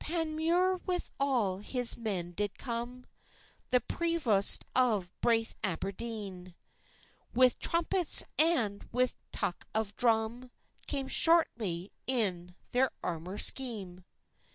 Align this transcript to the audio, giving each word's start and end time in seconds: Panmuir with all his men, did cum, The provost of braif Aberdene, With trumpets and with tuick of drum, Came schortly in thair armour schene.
Panmuir 0.03 0.81
with 0.87 1.11
all 1.19 1.59
his 1.59 1.95
men, 1.95 2.31
did 2.31 2.57
cum, 2.57 3.05
The 3.69 3.79
provost 3.81 4.65
of 4.75 5.11
braif 5.21 5.53
Aberdene, 5.63 6.55
With 7.35 7.59
trumpets 7.59 8.23
and 8.39 8.89
with 8.91 9.13
tuick 9.31 9.61
of 9.75 9.95
drum, 9.95 10.49
Came 10.87 11.07
schortly 11.07 11.91
in 12.07 12.55
thair 12.73 12.89
armour 13.03 13.37
schene. 13.37 14.03